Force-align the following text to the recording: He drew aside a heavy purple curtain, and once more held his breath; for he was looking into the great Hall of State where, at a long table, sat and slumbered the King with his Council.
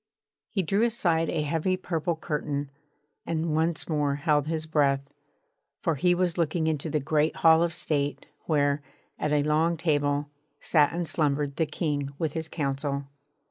He 0.49 0.63
drew 0.63 0.83
aside 0.83 1.29
a 1.29 1.43
heavy 1.43 1.77
purple 1.77 2.15
curtain, 2.15 2.71
and 3.23 3.53
once 3.53 3.87
more 3.87 4.15
held 4.15 4.47
his 4.47 4.65
breath; 4.65 5.13
for 5.79 5.93
he 5.93 6.15
was 6.15 6.39
looking 6.39 6.65
into 6.65 6.89
the 6.89 6.99
great 6.99 7.35
Hall 7.35 7.61
of 7.61 7.71
State 7.71 8.25
where, 8.47 8.81
at 9.19 9.31
a 9.31 9.43
long 9.43 9.77
table, 9.77 10.27
sat 10.59 10.91
and 10.91 11.07
slumbered 11.07 11.57
the 11.57 11.67
King 11.67 12.15
with 12.17 12.33
his 12.33 12.49
Council. 12.49 13.03